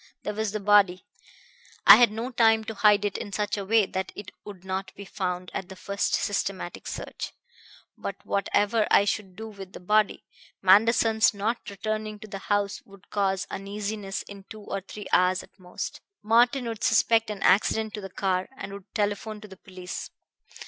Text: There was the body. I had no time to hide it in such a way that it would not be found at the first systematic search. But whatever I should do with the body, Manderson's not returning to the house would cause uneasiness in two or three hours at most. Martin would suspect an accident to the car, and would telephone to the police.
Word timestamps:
There 0.23 0.33
was 0.33 0.51
the 0.51 0.59
body. 0.59 1.05
I 1.85 1.97
had 1.97 2.11
no 2.11 2.31
time 2.31 2.63
to 2.63 2.73
hide 2.73 3.05
it 3.05 3.19
in 3.19 3.31
such 3.31 3.55
a 3.55 3.63
way 3.63 3.85
that 3.85 4.11
it 4.15 4.31
would 4.43 4.65
not 4.65 4.91
be 4.95 5.05
found 5.05 5.51
at 5.53 5.69
the 5.69 5.75
first 5.75 6.15
systematic 6.15 6.87
search. 6.87 7.33
But 7.95 8.15
whatever 8.25 8.87
I 8.89 9.05
should 9.05 9.35
do 9.35 9.49
with 9.49 9.73
the 9.73 9.79
body, 9.79 10.25
Manderson's 10.59 11.35
not 11.35 11.69
returning 11.69 12.17
to 12.17 12.27
the 12.27 12.39
house 12.49 12.81
would 12.83 13.11
cause 13.11 13.45
uneasiness 13.51 14.23
in 14.23 14.45
two 14.45 14.61
or 14.61 14.81
three 14.81 15.05
hours 15.13 15.43
at 15.43 15.59
most. 15.59 16.01
Martin 16.23 16.65
would 16.67 16.83
suspect 16.83 17.29
an 17.29 17.43
accident 17.43 17.93
to 17.93 18.01
the 18.01 18.09
car, 18.09 18.49
and 18.57 18.73
would 18.73 18.85
telephone 18.95 19.39
to 19.41 19.47
the 19.47 19.57
police. 19.57 20.09